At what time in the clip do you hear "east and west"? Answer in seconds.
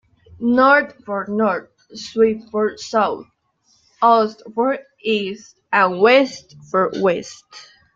5.03-6.55